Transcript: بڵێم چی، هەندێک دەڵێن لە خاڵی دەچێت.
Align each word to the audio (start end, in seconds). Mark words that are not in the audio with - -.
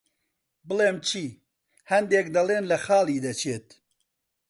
بڵێم 0.67 0.97
چی، 1.07 1.25
هەندێک 1.91 2.27
دەڵێن 2.35 2.63
لە 2.71 2.77
خاڵی 2.85 3.23
دەچێت. 3.25 3.67